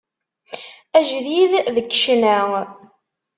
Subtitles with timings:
[0.97, 2.39] Ajdid deg ccna.